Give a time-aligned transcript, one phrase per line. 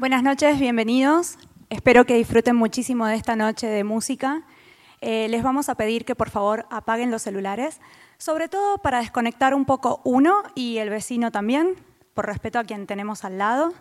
[0.00, 1.36] Buenas noches, bienvenidos.
[1.68, 4.46] Espero que disfruten muchísimo de esta noche de música.
[5.02, 7.82] Eh, les vamos a pedir que por favor apaguen los celulares,
[8.16, 11.74] sobre todo para desconectar un poco uno y el vecino también,
[12.14, 13.74] por respeto a quien tenemos al lado.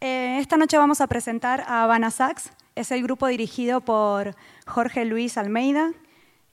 [0.00, 4.36] Eh, esta noche vamos a presentar a Habana Sax, es el grupo dirigido por
[4.68, 5.90] Jorge Luis Almeida.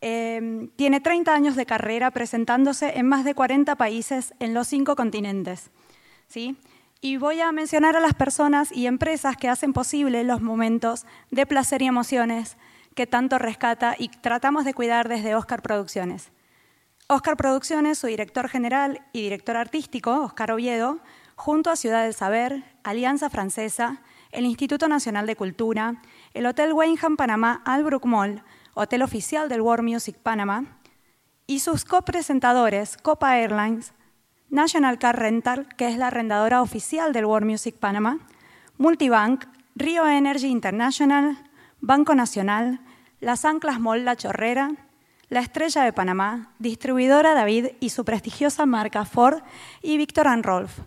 [0.01, 4.95] Eh, tiene 30 años de carrera presentándose en más de 40 países en los cinco
[4.95, 5.69] continentes.
[6.27, 6.57] ¿sí?
[6.99, 11.45] Y voy a mencionar a las personas y empresas que hacen posible los momentos de
[11.45, 12.57] placer y emociones
[12.95, 16.31] que tanto rescata y tratamos de cuidar desde Oscar Producciones.
[17.07, 20.99] Oscar Producciones, su director general y director artístico, Oscar Oviedo,
[21.35, 26.01] junto a Ciudad del Saber, Alianza Francesa, el Instituto Nacional de Cultura,
[26.33, 30.79] el Hotel Wainham Panamá Albrook Mall, hotel oficial del World Music Panama,
[31.45, 33.93] y sus copresentadores, Copa Airlines,
[34.49, 38.19] National Car Rental, que es la arrendadora oficial del World Music Panama,
[38.77, 41.37] Multibank, Rio Energy International,
[41.81, 42.79] Banco Nacional,
[43.19, 44.71] Las Anclas Mall La Chorrera,
[45.29, 49.41] La Estrella de Panamá, distribuidora David y su prestigiosa marca Ford
[49.81, 50.79] y Victor Rolf.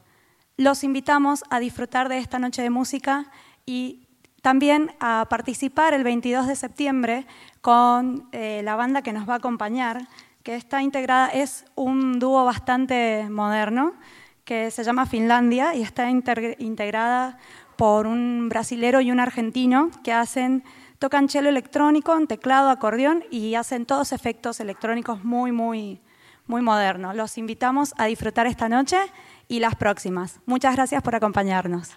[0.57, 3.31] Los invitamos a disfrutar de esta noche de música
[3.67, 4.07] y
[4.43, 7.27] también a participar el 22 de septiembre
[7.61, 10.09] con eh, la banda que nos va a acompañar,
[10.43, 13.95] que está integrada, es un dúo bastante moderno,
[14.45, 17.39] que se llama Finlandia y está integrada
[17.77, 20.65] por un brasilero y un argentino que hacen,
[20.99, 26.01] tocan cello electrónico, teclado, acordeón y hacen todos efectos electrónicos muy, muy,
[26.47, 27.15] muy modernos.
[27.15, 28.99] Los invitamos a disfrutar esta noche
[29.49, 30.41] y las próximas.
[30.47, 31.91] Muchas gracias por acompañarnos.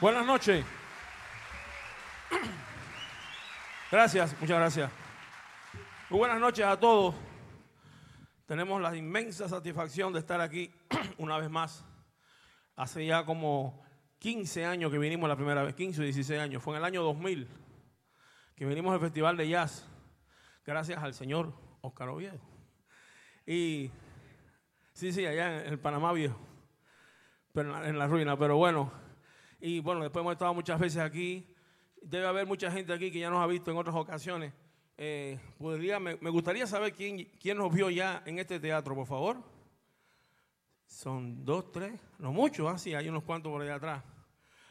[0.00, 0.64] Buenas noches.
[3.90, 4.90] Gracias, muchas gracias.
[6.08, 7.14] Muy buenas noches a todos.
[8.46, 10.72] Tenemos la inmensa satisfacción de estar aquí
[11.18, 11.84] una vez más.
[12.76, 13.84] Hace ya como
[14.20, 16.62] 15 años que vinimos la primera vez, 15 o 16 años.
[16.62, 17.46] Fue en el año 2000
[18.56, 19.86] que vinimos al Festival de Jazz,
[20.64, 21.52] gracias al señor
[21.82, 22.40] Oscar Oviedo.
[23.44, 23.90] Y
[24.94, 26.38] sí, sí, allá en el Panamá Viejo,
[27.52, 28.38] pero en la, en la ruina.
[28.38, 28.90] Pero bueno,
[29.60, 31.46] y bueno, después hemos estado muchas veces aquí.
[32.02, 34.52] Debe haber mucha gente aquí que ya nos ha visto en otras ocasiones.
[34.96, 39.42] Eh, me, gustaría saber quién, quién nos vio ya en este teatro, por favor.
[40.86, 44.02] Son dos, tres, no muchos, así, hay unos cuantos por allá atrás.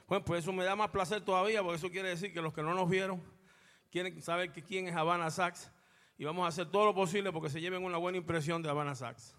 [0.08, 2.62] Bueno, pues eso me da más placer todavía, porque eso quiere decir que los que
[2.62, 3.22] no nos vieron
[3.90, 5.72] quieren saber que quién es Habana Sax
[6.18, 8.96] y vamos a hacer todo lo posible porque se lleven una buena impresión de Habana
[8.96, 9.36] Sax.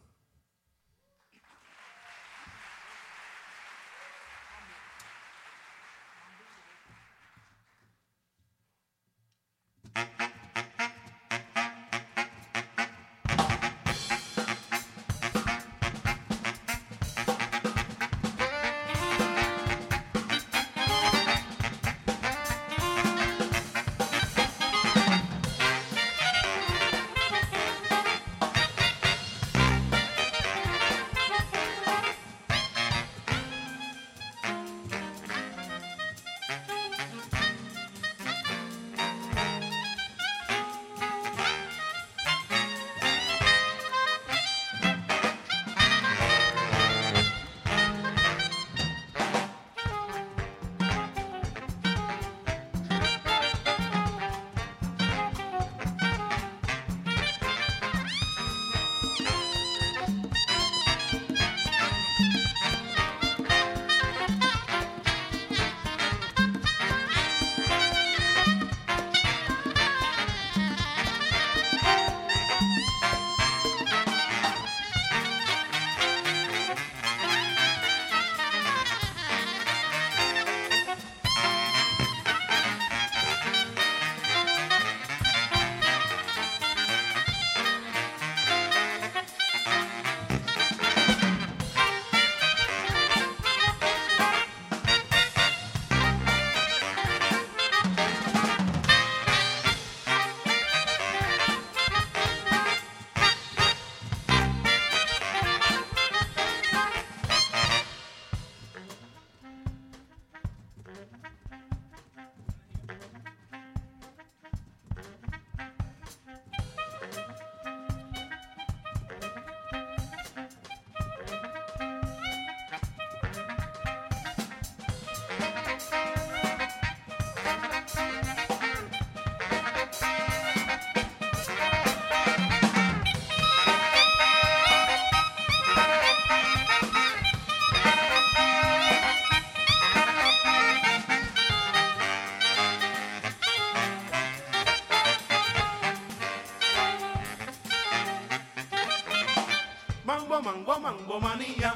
[151.21, 151.75] Manía,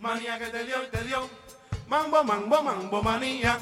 [0.00, 1.28] manía que te dio y te dio.
[1.88, 3.58] Mambo, mambo, mambo manía,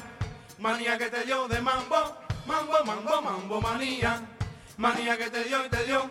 [0.59, 2.17] manía que te dio de mambo.
[2.45, 4.21] Mambo, mambo, mambo manía,
[4.77, 6.09] manía que te dio y te dio.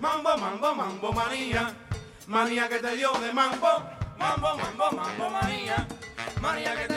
[0.00, 1.74] Mambo, mambo, mambo manía,
[2.26, 3.68] manía que te dio de mambo.
[4.18, 5.86] Mambo, mambo, mambo manía,
[6.40, 6.95] manía que te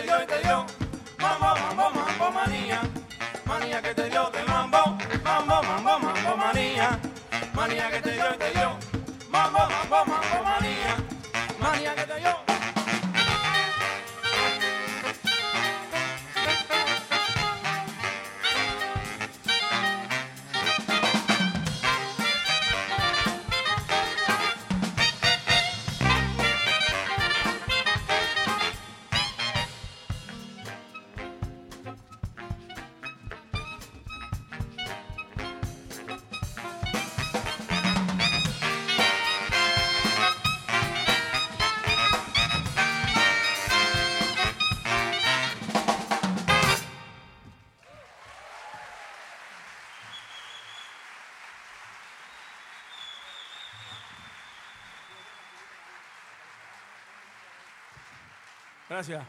[58.99, 59.25] Gracias.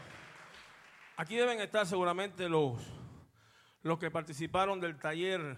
[1.15, 2.83] Aquí deben estar seguramente los,
[3.83, 5.55] los que participaron del taller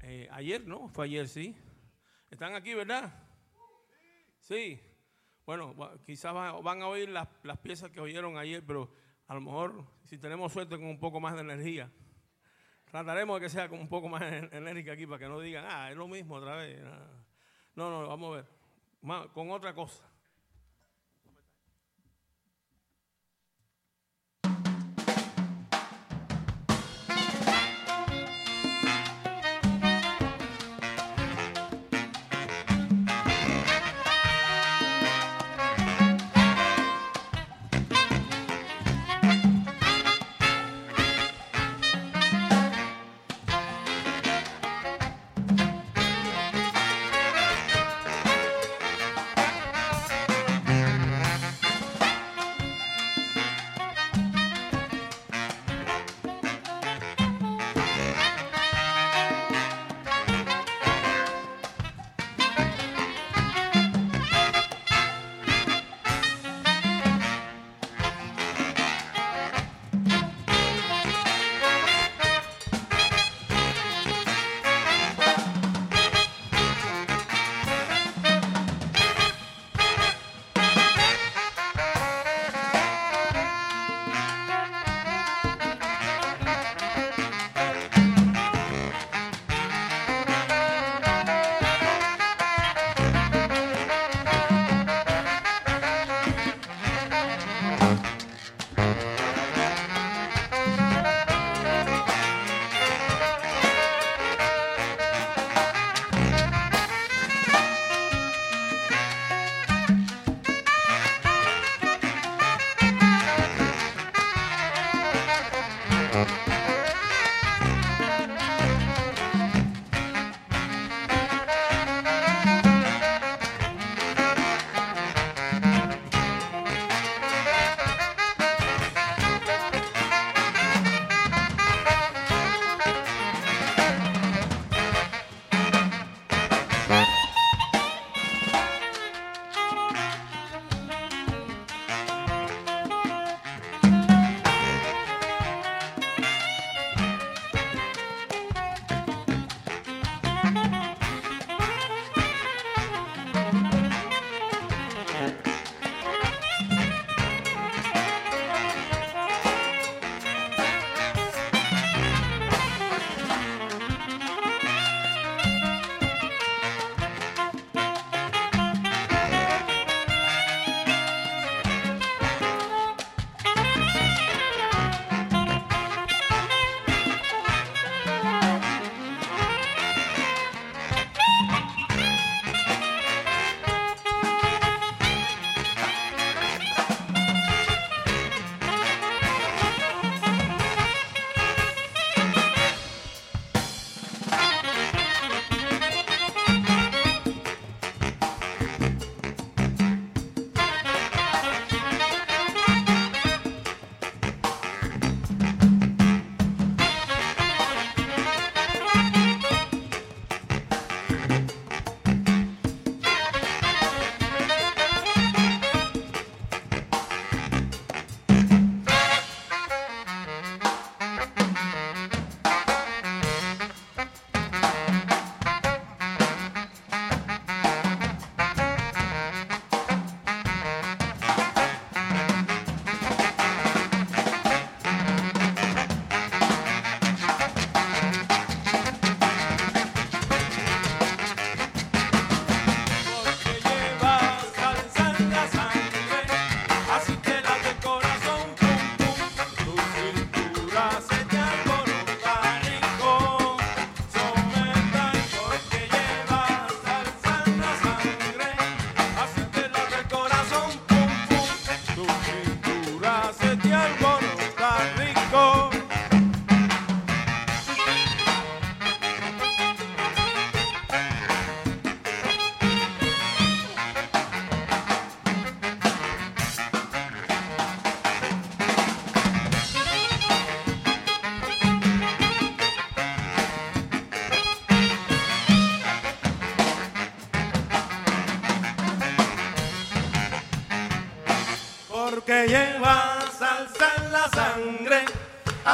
[0.00, 0.88] eh, ayer, ¿no?
[0.88, 1.56] Fue ayer, sí.
[2.32, 3.14] Están aquí, ¿verdad?
[4.40, 4.80] Sí.
[5.46, 5.72] Bueno,
[6.04, 8.92] quizás va- van a oír las, las piezas que oyeron ayer, pero
[9.28, 11.92] a lo mejor si tenemos suerte con un poco más de energía.
[12.90, 15.92] Trataremos de que sea con un poco más enérgica aquí para que no digan, ah,
[15.92, 16.82] es lo mismo otra vez.
[17.76, 18.42] No, no, vamos a
[19.12, 19.28] ver.
[19.32, 20.11] con otra cosa.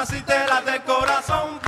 [0.00, 1.58] Así te late el corazón.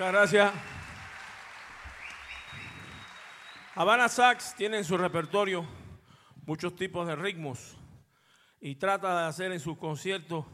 [0.00, 0.52] Muchas gracias.
[3.74, 5.66] Habana Sax tiene en su repertorio
[6.46, 7.76] muchos tipos de ritmos
[8.62, 10.46] y trata de hacer en sus conciertos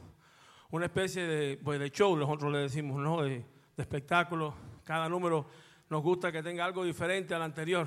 [0.70, 3.22] una especie de, pues, de show, nosotros le decimos, ¿no?
[3.22, 4.52] de, espectáculo.
[4.82, 5.48] Cada número
[5.90, 7.86] nos gusta que tenga algo diferente al anterior.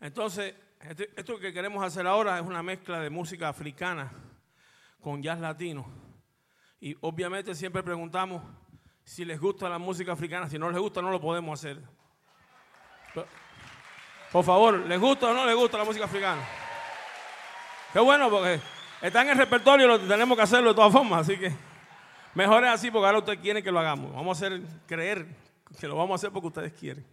[0.00, 4.10] Entonces, este- esto que queremos hacer ahora es una mezcla de música africana
[5.00, 5.86] con jazz latino.
[6.80, 8.42] Y obviamente siempre preguntamos
[9.06, 10.50] si les gusta la música africana.
[10.50, 11.80] Si no les gusta, no lo podemos hacer.
[14.32, 16.42] Por favor, ¿les gusta o no les gusta la música africana?
[17.92, 18.60] Qué bueno, porque
[19.00, 21.20] está en el repertorio, lo tenemos que hacerlo de todas formas.
[21.20, 21.52] Así que
[22.34, 24.12] mejor es así, porque ahora ustedes quieren que lo hagamos.
[24.12, 25.24] Vamos a hacer creer
[25.80, 27.06] que lo vamos a hacer porque ustedes quieren.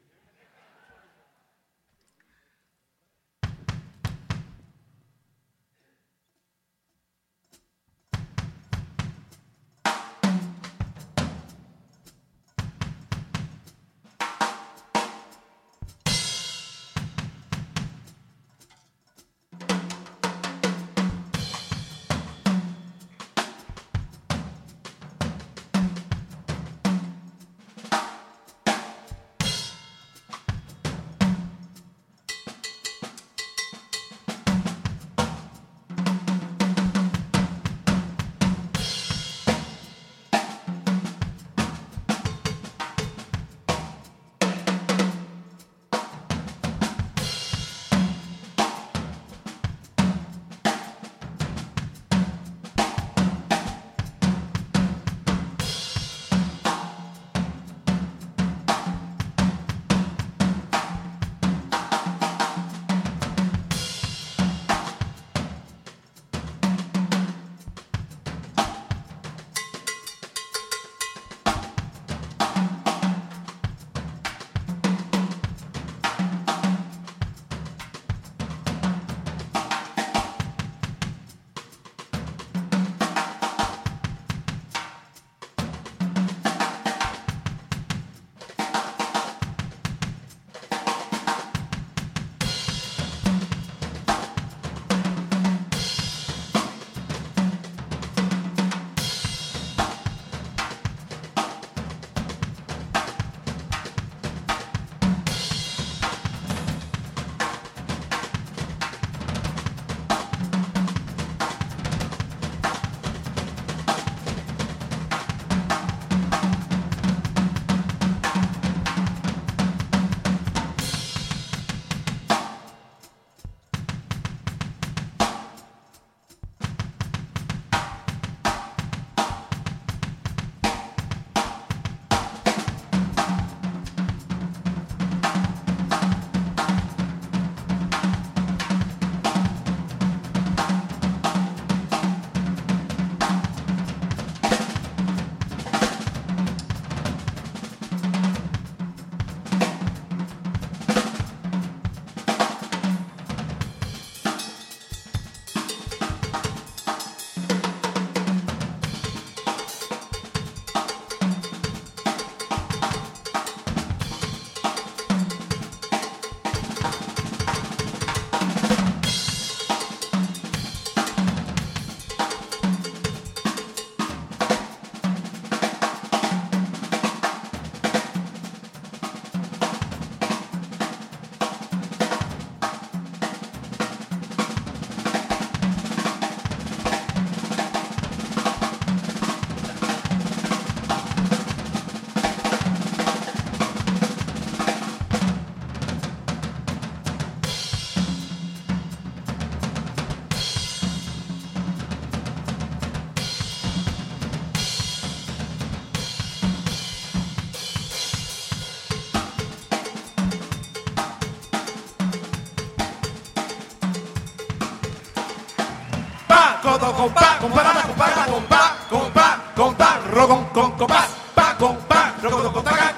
[216.93, 222.92] compa, compa, compa, compa, compa, compa, compa, compa, compa, compa, compa, compa, compa,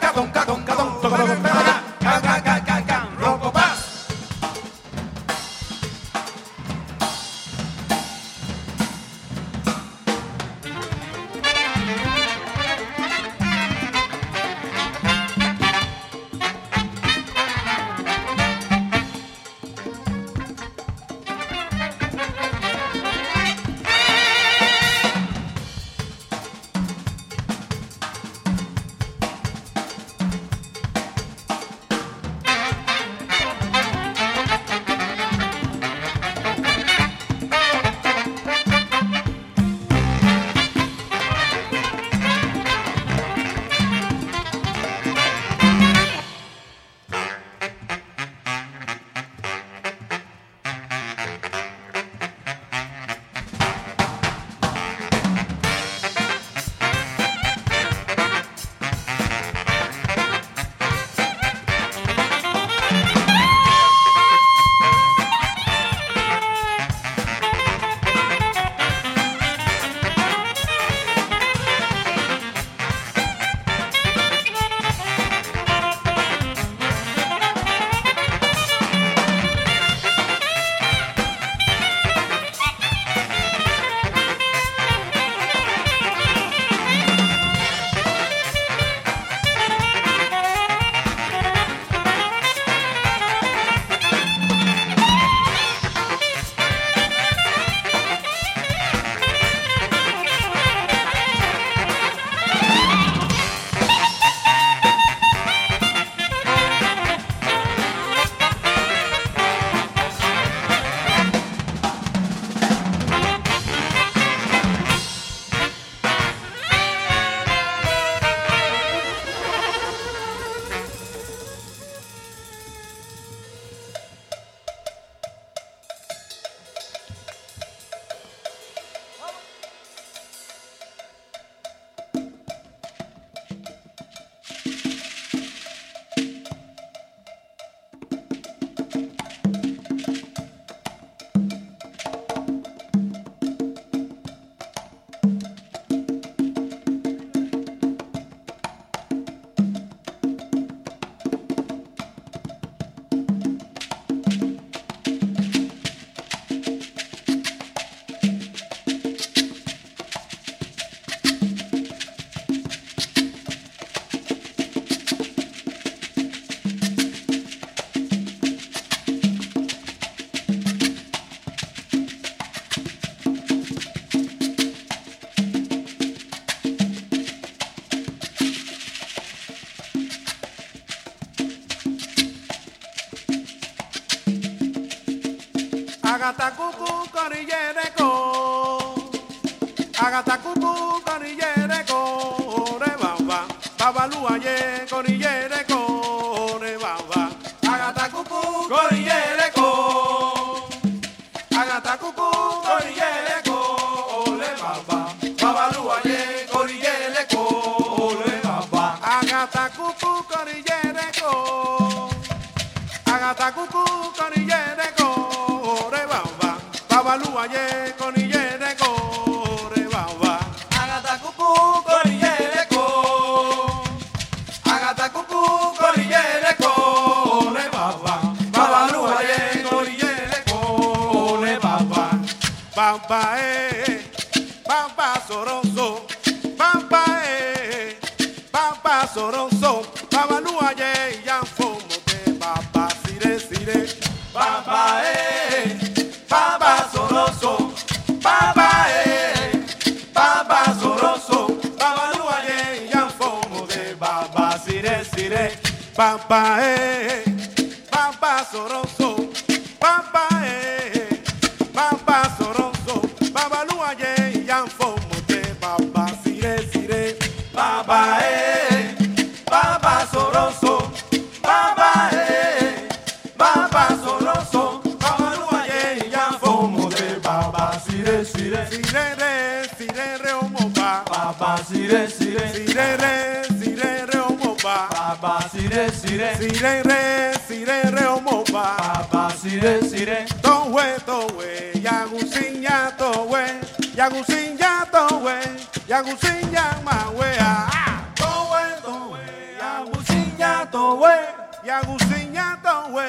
[293.96, 295.40] Yagusin ya towe,
[295.88, 297.40] Yagusin ya mawea.
[297.40, 297.92] Ah, ah.
[298.16, 299.24] Towe, towe,
[299.60, 301.16] Yagusin ya towe,
[301.64, 303.08] Yagusin ya towe,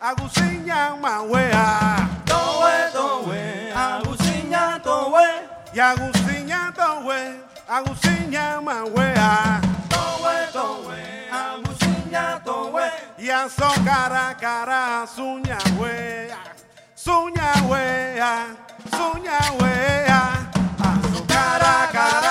[0.00, 1.52] Agusin ya mawea.
[1.54, 2.08] Ah.
[2.26, 5.26] Towe, towe, Agusin ya towe,
[5.74, 7.18] Yagusin ya towe,
[7.68, 9.60] Agusin ya mawea.
[9.88, 11.00] Towe, towe,
[11.32, 12.86] Agusin ya towe,
[13.18, 16.38] Yaso cara cara suña wea,
[16.96, 18.46] suña wea.
[18.90, 22.27] Sonha, ué, a ah,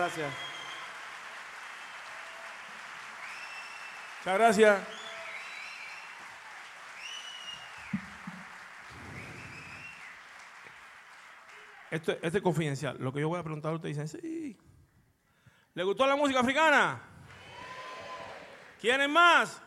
[0.00, 0.32] gracias.
[4.18, 4.80] Muchas gracias.
[11.90, 12.96] Esto, es confidencial.
[12.98, 14.56] Lo que yo voy a preguntar, ustedes dicen, sí.
[15.74, 17.02] ¿Le gustó la música africana?
[18.80, 19.60] ¿Quieren más?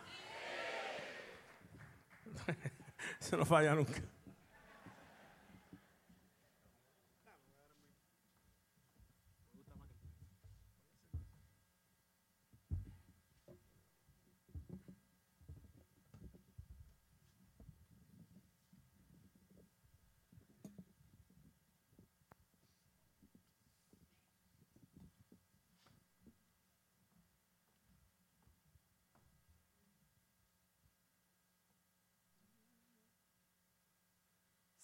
[3.20, 4.02] Eso no falla nunca.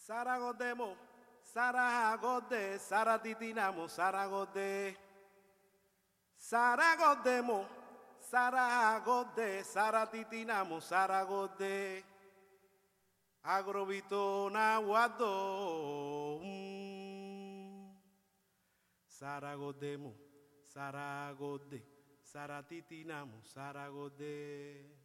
[0.09, 0.97] Saragodemo,
[1.43, 4.97] Saragode, Saratitinamo, Saragode.
[6.35, 7.67] Saragodemo,
[8.17, 12.03] Saragode, Saratitinamo, Saragode.
[13.43, 16.41] Agrovito Nahuado.
[16.41, 17.93] mm.
[19.05, 20.15] Saragodemo,
[20.65, 21.85] Saragode,
[22.23, 24.98] Saratitinamo, Saragode.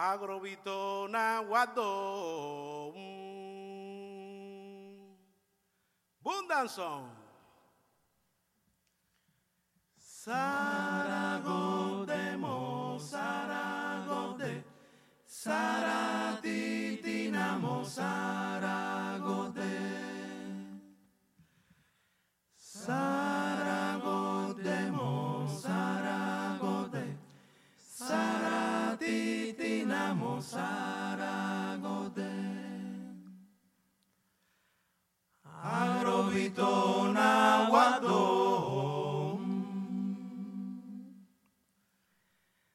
[0.00, 2.94] Agrovito Nahuado.
[2.96, 3.00] mm.
[6.24, 7.04] Bundanson.
[9.98, 14.64] Saragodemo, Saragode,
[15.26, 19.76] Saratitinamo, Saragode.
[22.56, 23.29] Saragodemo,
[36.30, 38.14] Agrovito Nahuado.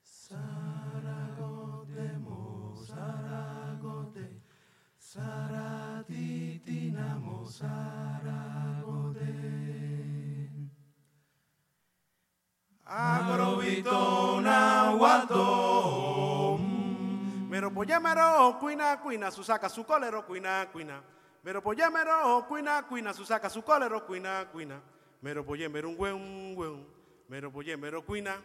[0.03, 4.43] Saragodemo, Saragode,
[4.99, 9.31] Saratitinamo, Saragode.
[12.85, 16.59] Agrovito Nahuado.
[17.47, 21.01] Mero poyamero, cuina, cuina, su saca su colero, cuina, cuina.
[21.45, 24.81] Mero poyamero, cuina, cuina, su saca su colero, cuina, cuina.
[25.21, 26.87] Mero poyamero, un güen, güen.
[27.29, 28.41] Mero poyamero, cuina.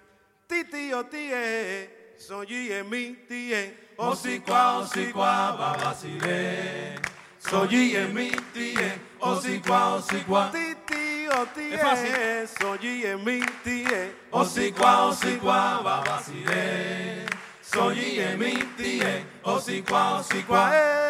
[0.47, 3.95] Titi o tie, soy en mi tie.
[3.97, 6.97] Osikwa osikwa babasire
[7.39, 14.13] Soyi emi tie Osikwa osikwa Titi o tie, soy en mi tie.
[14.31, 17.27] Osikwa osikwa babasire
[17.63, 21.10] Soyi emi tie Osikwa osikwa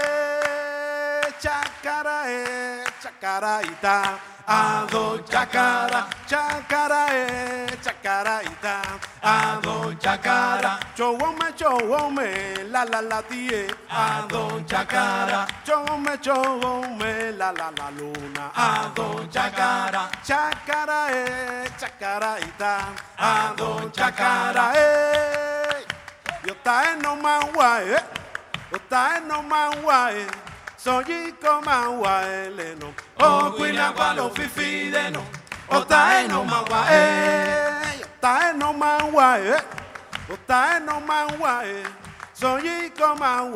[1.81, 4.19] Eh, chacara, eh, chacaraita.
[4.47, 13.67] a do chacara, chacara eh, chacaraita, a do chacara, chowome, chowome, la la la tie,
[13.89, 22.93] a do chacara, chowome, chowome, la la la luna, a do chacara, chacara eh, chacaraita,
[23.17, 25.85] a do chacara eh,
[26.45, 28.03] yo ta no mangua eh,
[28.71, 29.41] yo ta no
[30.85, 31.05] mangua eh.
[31.05, 31.71] Soy como
[32.79, 35.23] no o cuina gualo fifideno,
[35.69, 39.63] o taeno magua eh, taeno magua eh,
[40.31, 41.85] o taeno magua eh,
[42.33, 43.51] soy como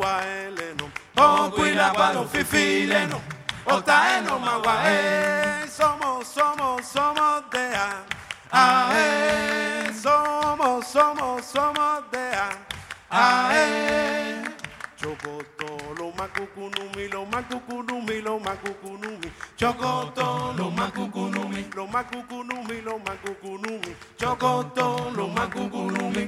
[0.77, 3.19] no o cuina gualo fifideno,
[3.65, 8.03] o taeno magua eh, somos, somos, somos de a,
[8.51, 12.49] a eh, somos, somos, somos de a,
[13.09, 13.95] a eh.
[16.39, 26.27] macucunumi, los macucunumi, los macucunumi, chocotón, los macucunumi, los macucunumi, los macucunumi, chocotón, los macucunumi.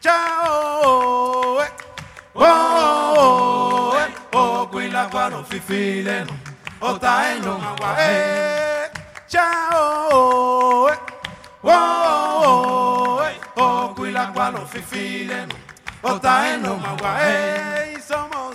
[0.00, 1.68] Chao, eh.
[2.34, 4.14] oh, eh.
[4.32, 6.32] oh, cuila guaro fifileno,
[6.80, 8.88] ota eno agua, eh.
[9.26, 10.98] Chao, eh.
[11.62, 13.40] oh, eh.
[13.56, 15.54] oh, cuila guaro fifileno,
[16.02, 17.89] ota eno agua, eh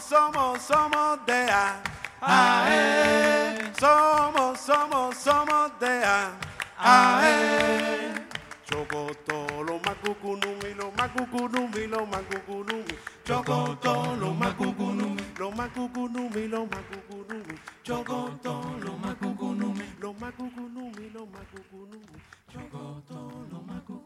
[0.08, 1.82] somos, somos, de A.
[2.22, 3.74] A -E.
[3.80, 6.32] Somos, somos, somos de A.
[6.78, 8.26] A -E.
[8.66, 12.94] Chocoto, lo macucunumi, lo macucunumi, lo macucunumi.
[13.24, 17.56] Chocoto, lo macucunumi, lo macucunumi, lo macucunumi.
[17.84, 18.54] Chocoto,
[18.86, 22.18] lo macucunumi, lo macucunumi, lo macucunumi.
[22.52, 24.05] Chocoto, lo macucunumi,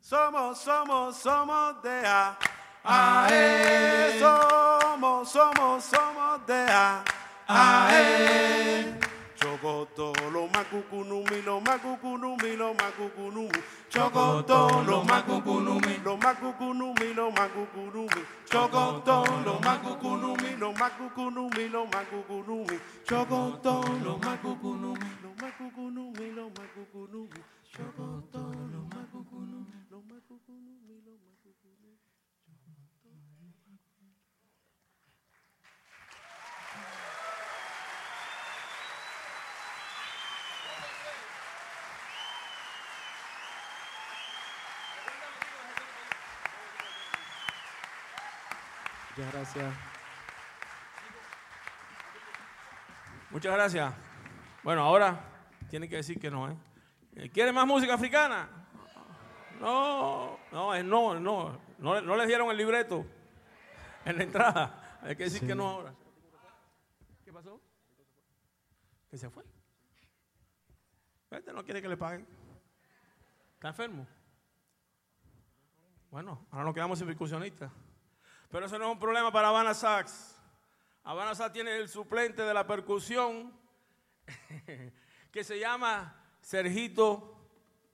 [0.00, 2.38] Somos, somos, somos de A.
[2.84, 4.18] A -E.
[4.18, 7.04] Somos, somos, somos de A.
[7.48, 9.12] A -E.
[9.42, 13.62] Chocoto, lo macucunumi, lo macucunumi, lo macucunumi.
[13.88, 18.22] Chocoto, lo macucunumi, lo macucunumi, lo macucunumi.
[18.44, 22.80] Chocoto, lo macucunumi, lo macucunumi, lo macucunumi.
[23.04, 25.10] Chocoto, lo macucunumi,
[49.16, 49.74] Muchas gracias.
[53.30, 53.94] Muchas gracias.
[54.62, 55.31] Bueno, ahora
[55.72, 56.56] tiene que decir que no, ¿eh?
[57.16, 58.46] Eh, ¿Quiere más música africana?
[59.58, 61.58] No, no, es no, no.
[61.78, 63.06] No, no les dieron el libreto
[64.04, 64.98] en la entrada.
[65.00, 65.94] Hay que decir que no ahora.
[67.24, 67.58] ¿Qué pasó?
[69.10, 69.44] ¿Que se fue?
[71.30, 72.26] Este no quiere que le paguen.
[73.54, 74.06] ¿Está enfermo?
[76.10, 77.72] Bueno, ahora nos quedamos sin percusionistas.
[78.50, 80.38] Pero eso no es un problema para Habana Sax.
[81.02, 83.50] Habana Sax tiene el suplente de la percusión
[85.32, 87.34] que se llama Sergito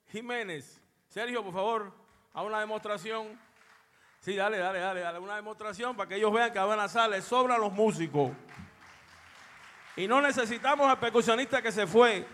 [0.08, 0.82] Jiménez.
[1.06, 1.92] Sergio, por favor,
[2.32, 3.38] a una demostración.
[4.20, 7.08] Sí, dale, dale, dale, dale, una demostración para que ellos vean que a Habana Sax
[7.08, 8.32] le sobran los músicos.
[9.96, 12.26] Y no necesitamos al percusionista que se fue.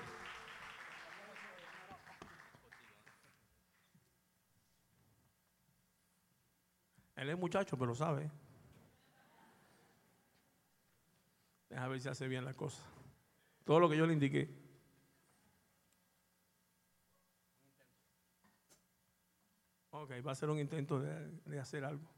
[7.16, 8.30] Él es muchacho, pero sabe.
[11.68, 12.82] Deja ver si hace bien la cosa.
[13.64, 14.63] Todo lo que yo le indiqué.
[19.96, 22.13] Ok, va a ser un intento de, de hacer algo.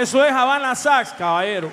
[0.00, 1.70] Eso es Habana Sax, caballero.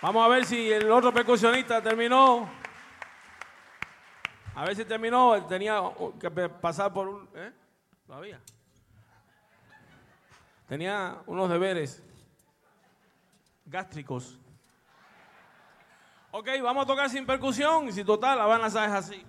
[0.00, 2.48] Vamos a ver si el otro percusionista terminó.
[4.54, 5.44] A ver si terminó.
[5.46, 5.82] Tenía
[6.20, 7.28] que pasar por un.
[7.34, 7.52] ¿eh?
[8.06, 8.40] Todavía.
[10.68, 12.00] Tenía unos deberes
[13.66, 14.38] gástricos.
[16.30, 17.88] Ok, vamos a tocar sin percusión.
[17.88, 19.26] Y si total, la van a hacer así.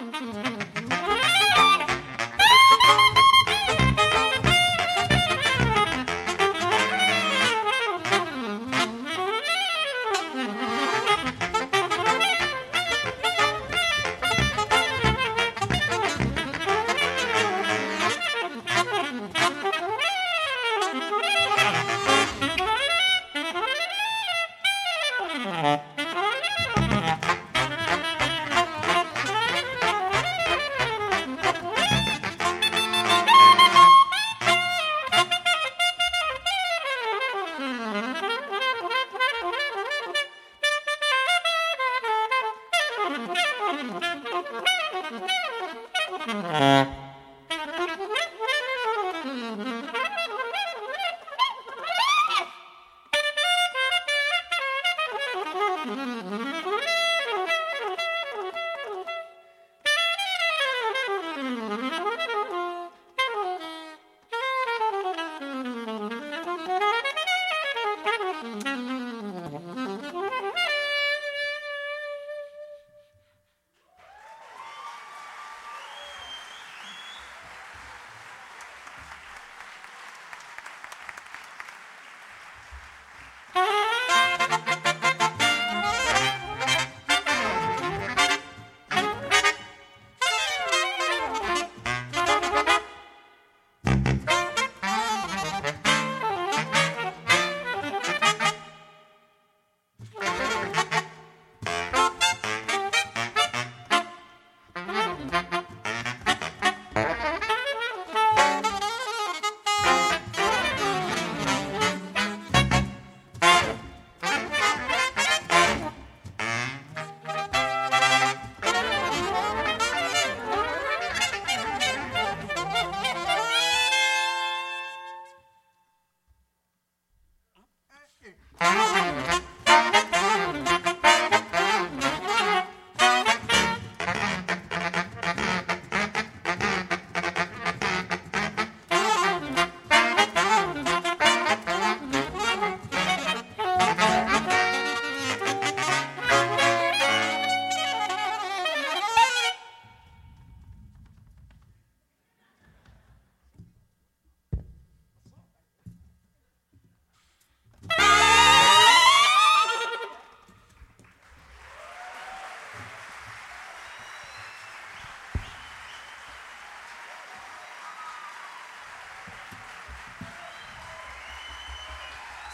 [0.00, 1.07] うわ!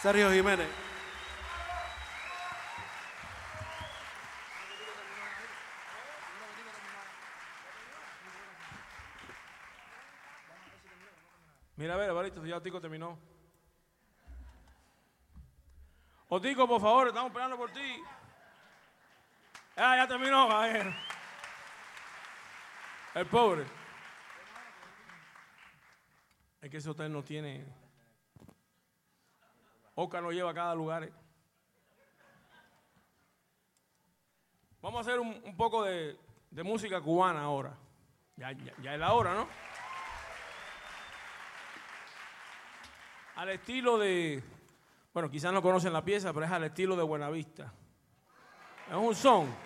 [0.05, 0.69] Sergio Jiménez.
[11.77, 13.19] Mira, a ver, Alvarito, ya Otico terminó.
[16.29, 18.05] Otico, por favor, estamos esperando por ti.
[19.75, 20.95] Ah, ya terminó, ver.
[23.15, 23.65] El pobre.
[26.61, 27.84] Es que ese hotel no tiene.
[29.95, 31.09] Oscar lo lleva a cada lugar.
[34.83, 36.19] Vamos a hacer un, poco de,
[36.63, 37.75] música cubana ahora.
[38.37, 39.49] Ya, ya, ya es la hora, ¿no?
[43.37, 44.43] Al estilo de.
[45.13, 47.73] Bueno, quizás no conocen la pieza, pero es al estilo de Buenavista.
[48.89, 49.64] Es un son.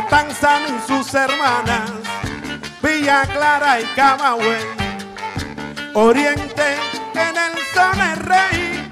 [0.00, 1.90] Ni sus hermanas.
[2.80, 4.64] Villa Clara y Camagüey.
[5.94, 6.76] Oriente
[7.14, 8.88] en el son rey,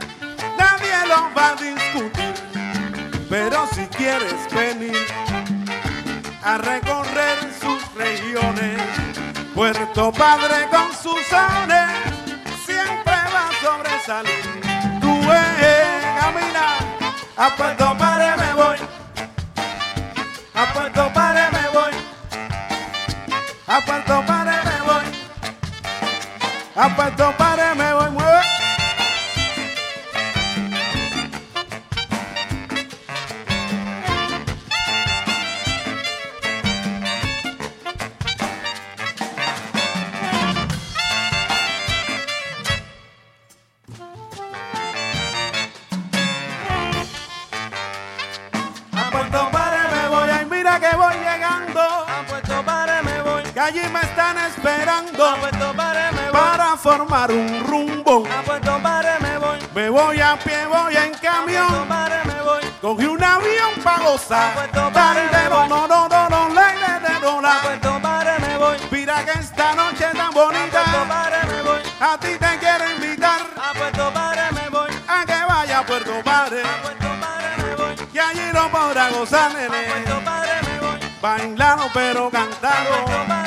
[0.58, 2.34] nadie lo va a discutir.
[3.28, 5.06] Pero si quieres venir
[6.42, 8.80] a recorrer sus regiones,
[9.54, 11.90] Puerto Padre con sus sones
[12.64, 15.00] siempre va a sobresalir.
[15.00, 16.78] Tú ves, camina,
[17.36, 17.85] a Puerto
[26.86, 27.65] a Puerto Padre
[59.96, 60.20] voy.
[60.20, 61.88] A pie, voy en camión.
[61.88, 62.62] Padre me voy.
[62.80, 64.54] Cogí un avión para gozar.
[64.54, 65.68] Voy.
[65.68, 68.76] no, no, no, no, le, me voy.
[68.90, 70.84] Mira que esta noche tan bonita.
[71.08, 71.80] Padre me voy.
[72.00, 74.90] A ti te quiero invitar A Puerto Padre me voy.
[75.08, 76.62] a que vaya a Puerto Padre.
[76.62, 77.94] A Puerto Padre me voy.
[78.12, 79.68] Que allí no podrá gozar, nene.
[79.68, 80.98] Puerto Padre me voy.
[81.20, 83.45] Bailando pero A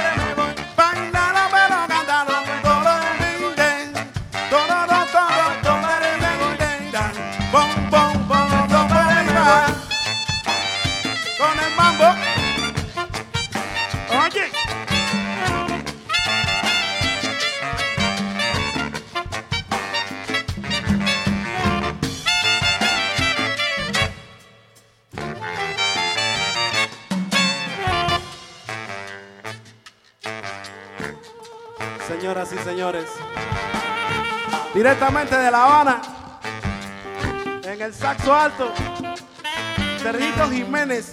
[34.80, 36.01] directamente de La Habana,
[37.63, 38.71] en el saxo alto,
[40.01, 41.11] Sergito Jiménez.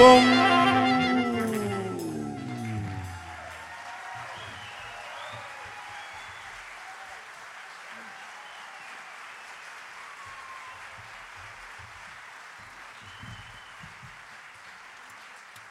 [0.00, 0.40] Saxofón.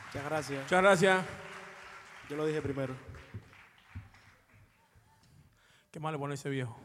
[0.05, 0.63] Muchas gracias.
[0.63, 1.25] Muchas gracias.
[2.29, 2.95] Yo lo dije primero.
[5.91, 6.77] Qué mal le pone ese viejo.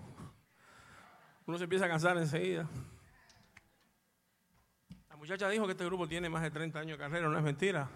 [1.47, 2.67] Uno se empieza a cansar enseguida.
[5.25, 7.89] Muchacha dijo que este grupo tiene más de 30 años de carrera, no es mentira.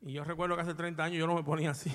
[0.00, 1.94] Y yo recuerdo que hace 30 años yo no me ponía así.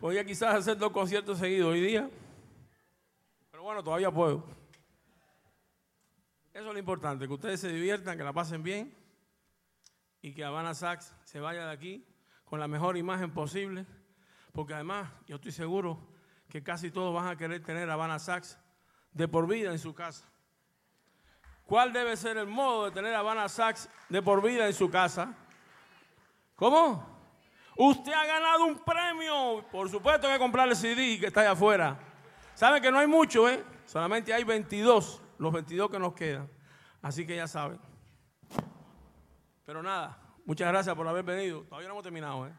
[0.00, 2.10] Podía quizás hacer dos conciertos seguidos hoy día.
[3.52, 4.44] Pero bueno, todavía puedo.
[6.52, 8.92] Eso es lo importante, que ustedes se diviertan, que la pasen bien
[10.20, 12.04] y que Habana Sax se vaya de aquí
[12.44, 13.86] con la mejor imagen posible,
[14.50, 16.04] porque además yo estoy seguro
[16.48, 18.58] que casi todos van a querer tener Habana Sax
[19.12, 20.28] de por vida en su casa.
[21.66, 25.34] ¿Cuál debe ser el modo de tener Habana Sax de por vida en su casa?
[26.54, 27.04] ¿Cómo?
[27.76, 29.64] Usted ha ganado un premio.
[29.70, 31.98] Por supuesto que comprarle CD que está allá afuera.
[32.54, 33.62] Saben que no hay mucho, ¿eh?
[33.84, 36.48] Solamente hay 22, los 22 que nos quedan.
[37.02, 37.80] Así que ya saben.
[39.64, 41.64] Pero nada, muchas gracias por haber venido.
[41.64, 42.52] Todavía no hemos terminado, ¿eh?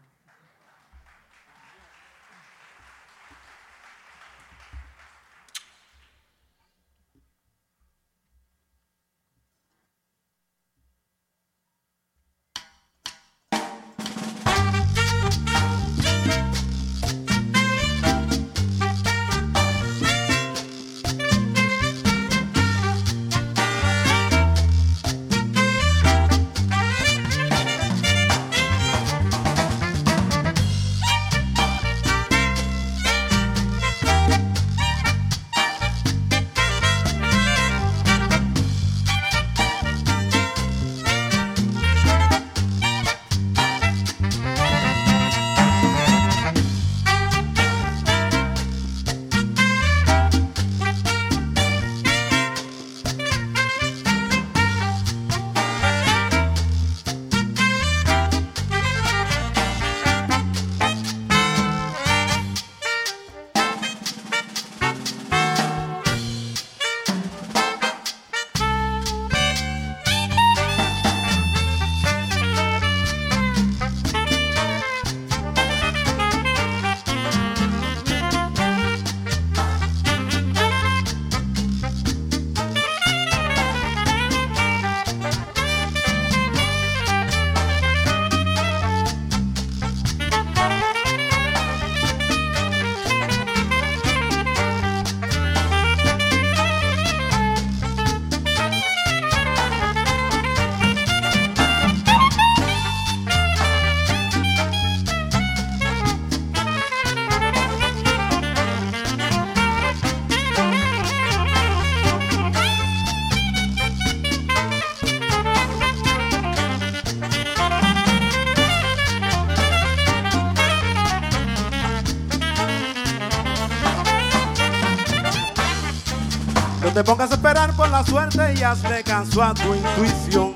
[128.32, 130.54] Suerte y hazle caso a tu intuición.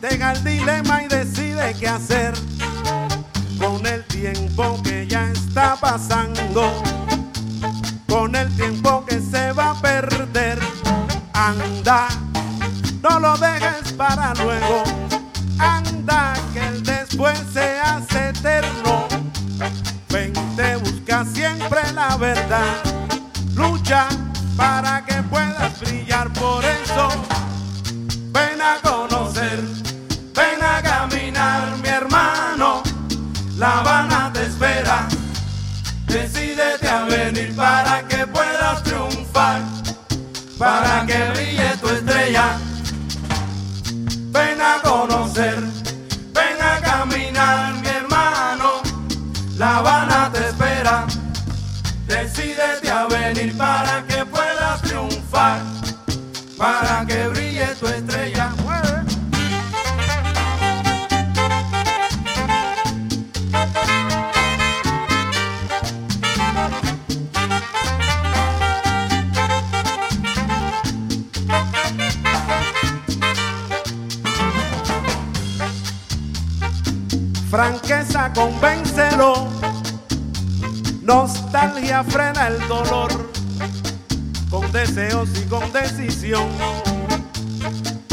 [0.00, 2.34] Tenga el dilema y decide qué hacer
[3.58, 6.70] con el tiempo que ya está pasando,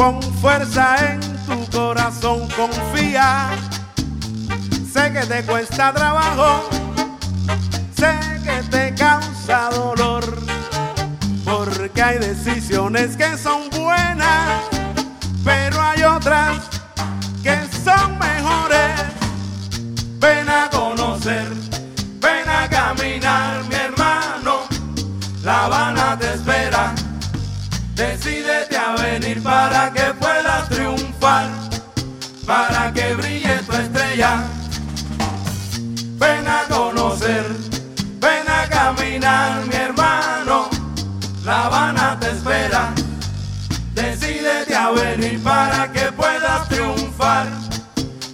[0.03, 3.51] Pon fuerza en tu corazón, confía.
[4.91, 6.67] Sé que te cuesta trabajo.
[7.95, 10.25] Sé que te causa dolor.
[11.45, 14.22] Porque hay decisiones que son buenas,
[45.43, 47.47] para que puedas triunfar,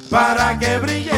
[0.10, 1.09] para que brille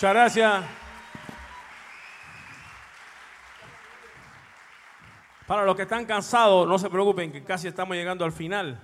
[0.00, 0.64] Muchas gracias.
[5.46, 8.80] Para los que están cansados, no se preocupen que casi estamos llegando al final.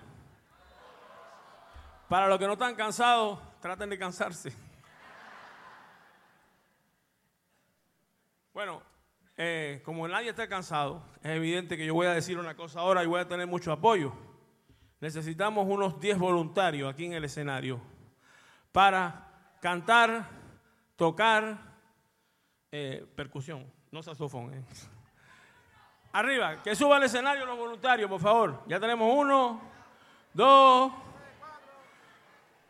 [2.10, 4.52] Para los que no están cansados, traten de cansarse.
[8.52, 8.82] Bueno,
[9.38, 13.02] eh, como nadie está cansado, es evidente que yo voy a decir una cosa ahora
[13.02, 14.12] y voy a tener mucho apoyo.
[15.00, 17.80] Necesitamos unos 10 voluntarios aquí en el escenario
[18.70, 20.35] para cantar,
[20.96, 21.58] tocar,
[22.72, 24.54] eh, percusión, no saxofón.
[24.54, 24.64] eh.
[26.12, 28.62] Arriba, que suba al escenario los voluntarios, por favor.
[28.66, 29.60] Ya tenemos uno,
[30.32, 30.92] dos.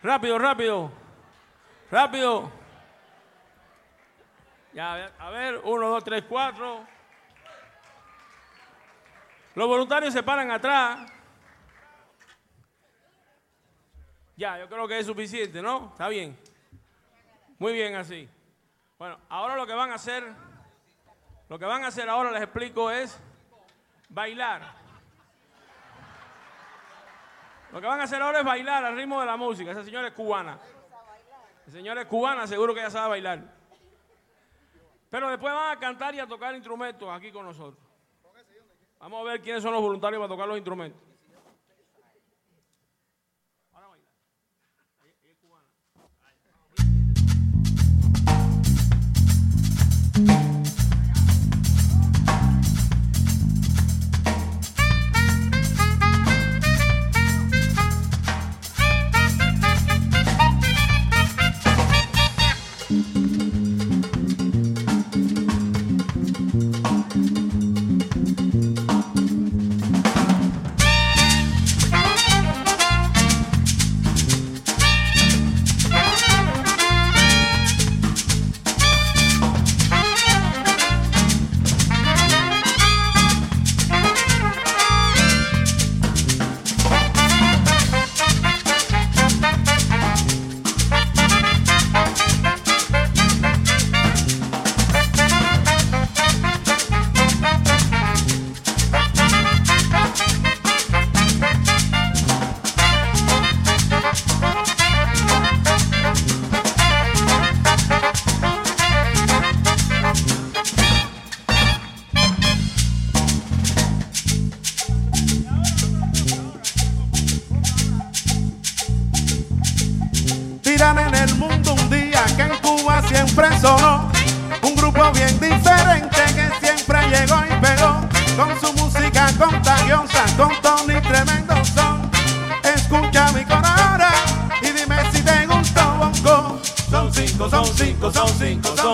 [0.03, 0.91] Rápido, rápido.
[1.91, 2.51] Rápido.
[4.73, 6.85] Ya, a ver, uno, dos, tres, cuatro.
[9.55, 11.11] Los voluntarios se paran atrás.
[14.37, 15.91] Ya, yo creo que es suficiente, ¿no?
[15.93, 16.37] Está bien.
[17.59, 18.29] Muy bien así.
[18.99, 20.25] Bueno, ahora lo que van a hacer,
[21.49, 23.19] lo que van a hacer ahora les explico es
[24.09, 24.63] bailar.
[27.73, 29.71] Lo que van a hacer ahora es bailar al ritmo de la música.
[29.71, 30.59] Esa señora es cubana.
[31.67, 33.43] La señora es cubana, seguro que ella sabe bailar.
[35.11, 37.83] Pero después van a cantar y a tocar instrumentos aquí con nosotros.
[38.99, 41.01] Vamos a ver quiénes son los voluntarios para tocar los instrumentos.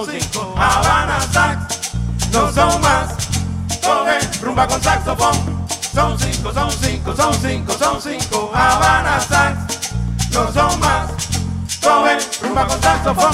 [0.06, 0.54] Cinco.
[0.56, 1.92] Habana sax,
[2.32, 3.14] no son más.
[3.82, 5.66] Coge rumba con saxofón.
[5.94, 8.50] Son cinco, son cinco, son cinco, son cinco.
[8.54, 9.90] Habana sax,
[10.30, 11.10] no son más.
[11.82, 13.32] Coge rumba con saxofón.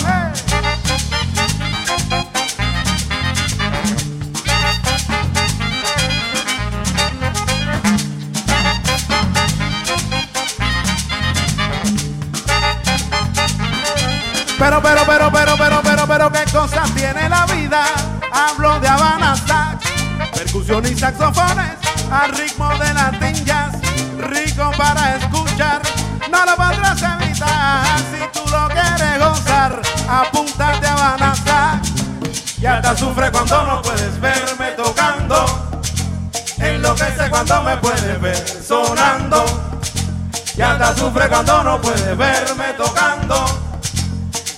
[20.68, 21.76] Percusión y saxofones,
[22.10, 23.72] al ritmo de Latin Jazz,
[24.18, 25.80] rico para escuchar.
[26.30, 29.80] No lo podrás evitar si tú lo quieres gozar.
[30.08, 32.60] Apúntate a Habana Sax.
[32.60, 35.46] Y hasta sufre cuando no puedes verme tocando.
[36.58, 39.44] Enloquece cuando me puedes ver sonando.
[40.56, 43.44] Y hasta sufre cuando no puedes verme tocando.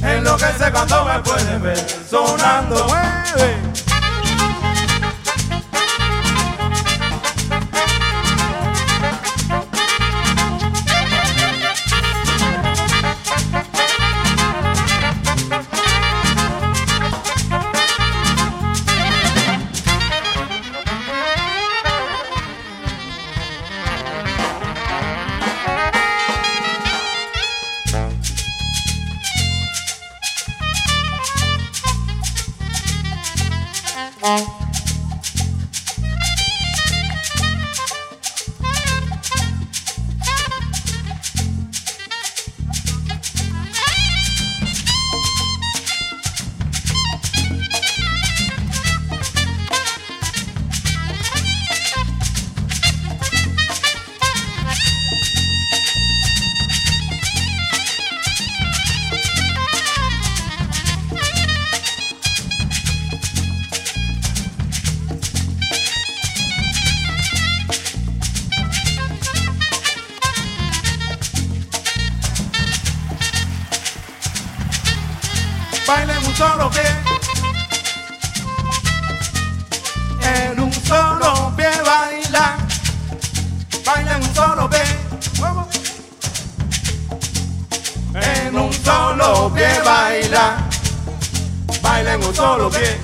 [0.02, 2.86] Enloquece cuando me puedes ver sonando.
[92.14, 92.98] En un solo pie.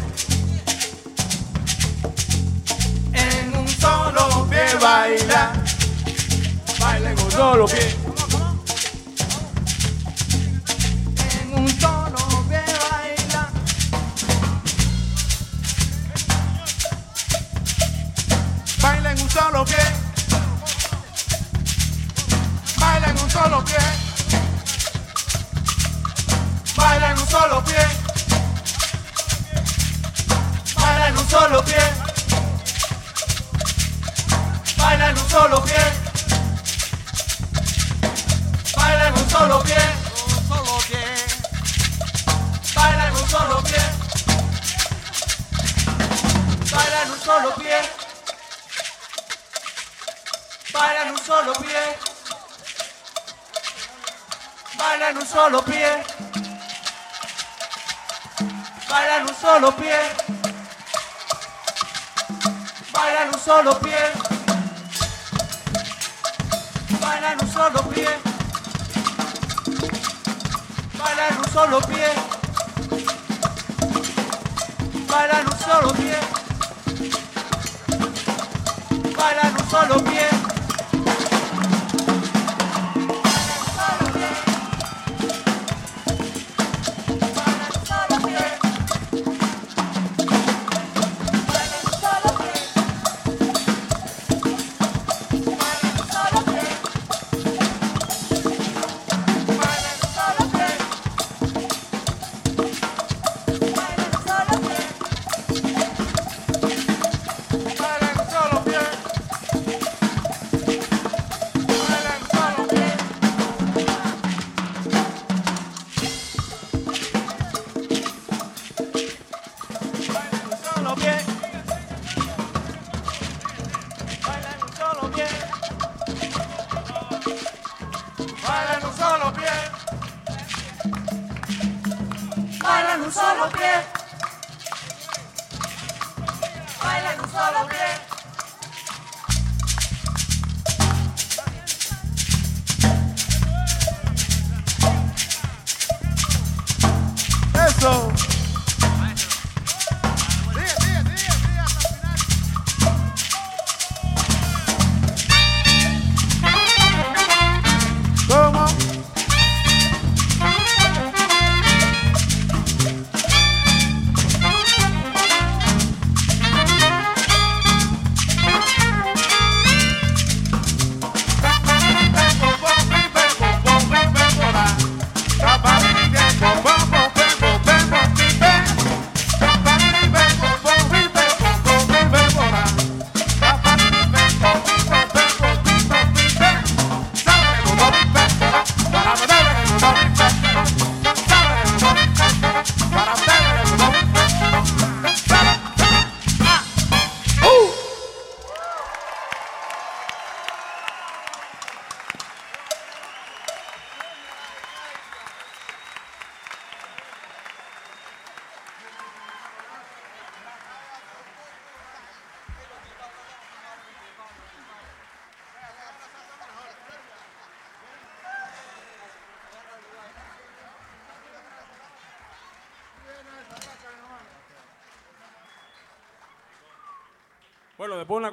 [3.13, 5.53] En un solo pie baila.
[6.81, 8.06] Baila solo pie.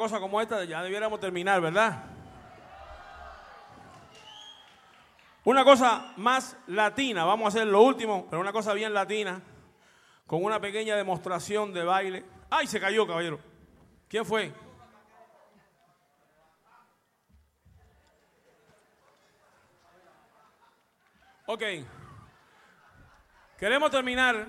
[0.03, 2.03] Cosa como esta ya debiéramos terminar, ¿verdad?
[5.45, 9.41] Una cosa más latina, vamos a hacer lo último, pero una cosa bien latina,
[10.27, 12.25] con una pequeña demostración de baile.
[12.49, 13.39] ¡Ay, se cayó, caballero!
[14.09, 14.53] ¿Quién fue?
[21.45, 21.63] Ok.
[23.57, 24.47] Queremos terminar,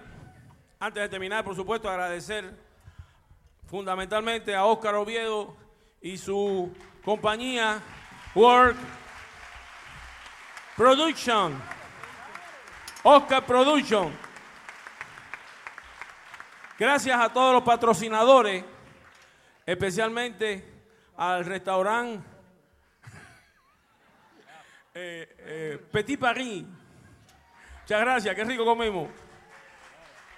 [0.81, 2.64] antes de terminar, por supuesto, agradecer
[3.66, 5.57] fundamentalmente a Óscar Oviedo
[6.01, 6.73] y su
[7.05, 7.81] compañía
[8.35, 8.77] Work
[10.77, 11.61] Production.
[13.03, 14.12] Oscar Production.
[16.78, 18.65] Gracias a todos los patrocinadores,
[19.65, 20.73] especialmente
[21.16, 22.27] al restaurante
[24.95, 26.65] eh, eh, Petit Paris.
[27.82, 29.09] Muchas gracias, qué rico comemos.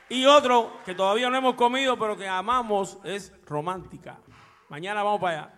[0.09, 4.19] Y otro que todavía no hemos comido, pero que amamos, es romántica.
[4.69, 5.53] Mañana vamos para allá.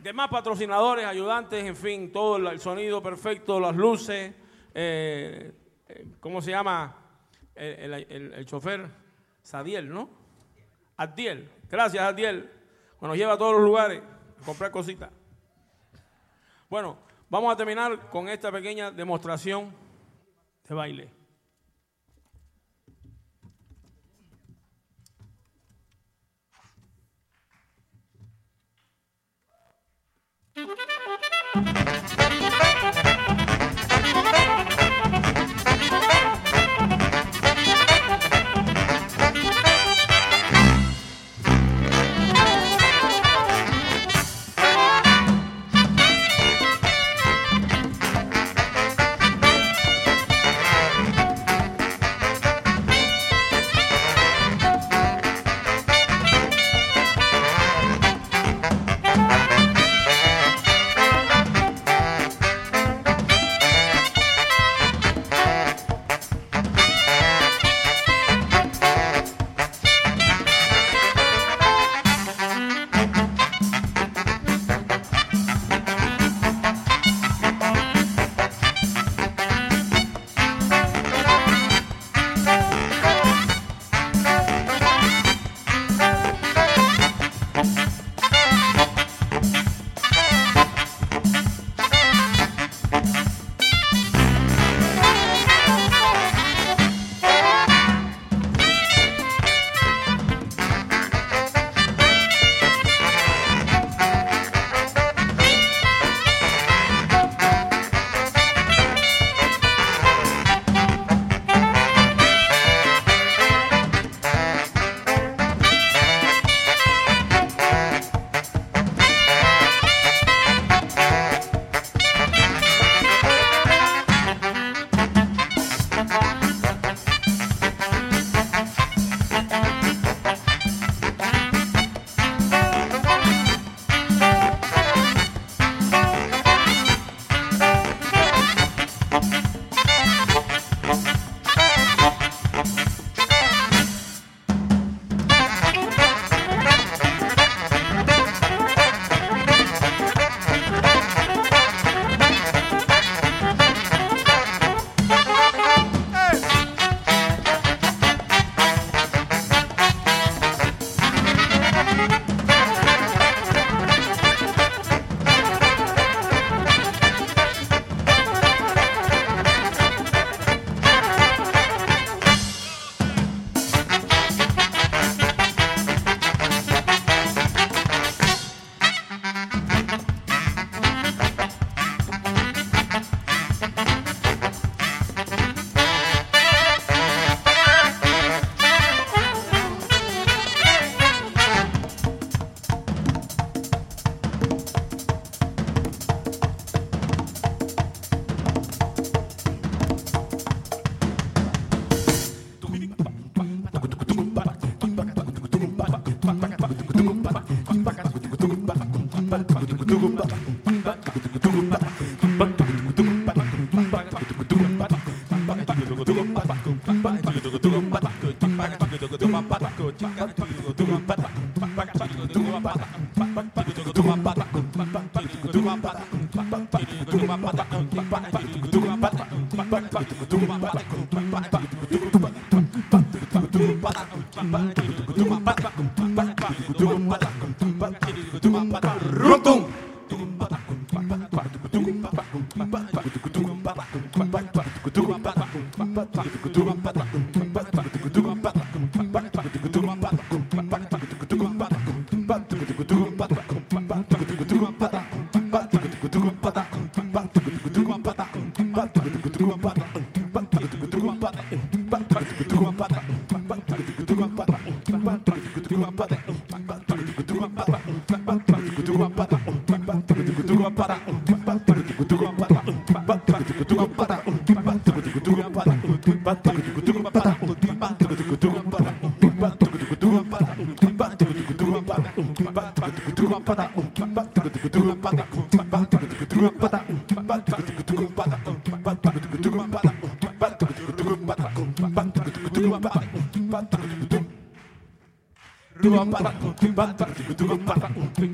[0.00, 4.34] Demás patrocinadores, ayudantes, en fin, todo el sonido perfecto, las luces,
[4.74, 5.52] eh,
[5.88, 6.96] eh, ¿cómo se llama?
[7.54, 8.88] El, chofer,
[9.42, 10.10] Sadiel, ¿no?
[10.96, 11.50] Adiel.
[11.70, 12.50] Gracias, Adiel.
[13.00, 14.02] Nos lleva a todos los lugares
[14.42, 15.10] a comprar cositas.
[16.68, 16.98] Bueno,
[17.30, 19.72] vamos a terminar con esta pequeña demostración
[20.68, 21.08] de baile.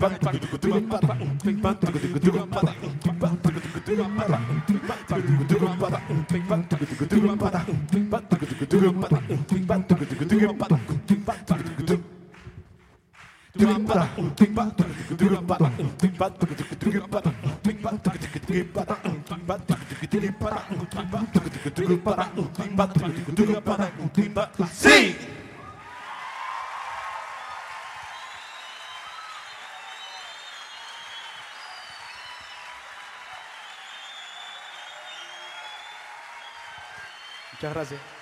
[0.03, 0.09] Sí.
[37.63, 38.22] Muchas gracias.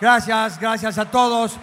[0.00, 1.58] Gracias, gracias a todos.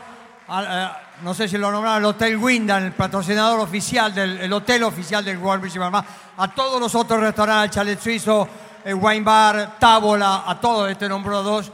[0.47, 0.89] Eh,
[1.23, 5.25] no sé si lo nombraron, el Hotel Windan, el patrocinador oficial del el hotel oficial
[5.25, 6.05] del World Music Bar.
[6.37, 8.47] A todos los otros restaurantes, Chalet Suizo,
[8.85, 11.71] el Wine Bar, Tábola, a todos, este nombró dos.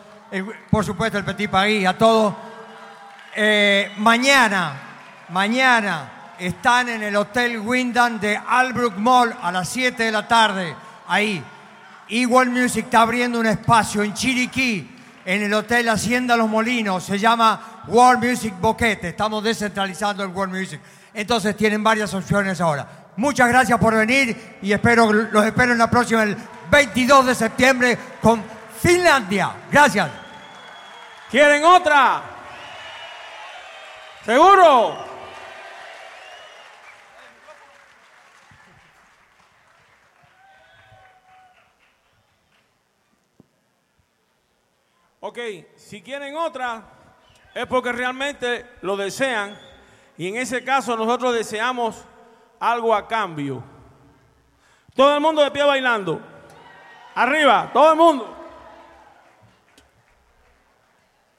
[0.71, 2.33] Por supuesto, el Petit Paris, a todos.
[3.35, 4.73] Eh, mañana,
[5.29, 10.73] mañana están en el Hotel Windan de Albrook Mall a las 7 de la tarde.
[11.09, 11.43] Ahí.
[12.07, 14.92] Igual Music está abriendo un espacio en Chiriquí,
[15.25, 17.03] en el Hotel Hacienda Los Molinos.
[17.03, 19.09] Se llama World Music Boquete.
[19.09, 20.79] Estamos descentralizando el World Music.
[21.13, 22.87] Entonces tienen varias opciones ahora.
[23.15, 26.35] Muchas gracias por venir y espero, los espero en la próxima, el
[26.71, 28.43] 22 de septiembre, con
[28.81, 29.51] Finlandia.
[29.71, 30.09] Gracias.
[31.29, 32.21] ¿Quieren otra?
[34.25, 35.12] ¿Seguro?
[45.25, 45.39] Ok,
[45.77, 46.83] si quieren otra,
[47.55, 49.57] es porque realmente lo desean.
[50.17, 52.03] Y en ese caso nosotros deseamos
[52.59, 53.63] algo a cambio.
[54.93, 56.19] Todo el mundo de pie bailando.
[57.15, 58.35] Arriba, todo el mundo.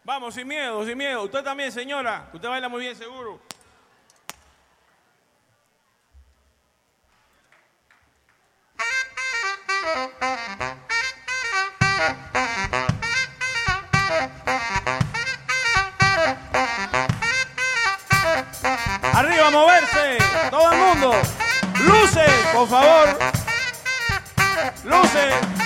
[0.02, 1.22] Vamos, sin miedo, sin miedo.
[1.22, 2.30] Usted también, señora.
[2.32, 3.38] Usted baila muy bien, seguro.
[20.54, 21.12] Todo el mundo.
[21.80, 23.18] Luces, por favor.
[24.84, 25.63] Luces.